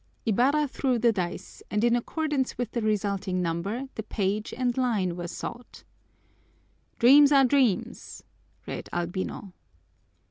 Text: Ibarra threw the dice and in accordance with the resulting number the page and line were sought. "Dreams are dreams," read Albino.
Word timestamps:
Ibarra 0.25 0.67
threw 0.67 0.97
the 0.97 1.11
dice 1.11 1.61
and 1.69 1.83
in 1.83 1.95
accordance 1.95 2.57
with 2.57 2.71
the 2.71 2.81
resulting 2.81 3.39
number 3.39 3.83
the 3.93 4.01
page 4.01 4.51
and 4.51 4.75
line 4.75 5.15
were 5.15 5.27
sought. 5.27 5.83
"Dreams 6.97 7.31
are 7.31 7.45
dreams," 7.45 8.23
read 8.65 8.89
Albino. 8.91 9.53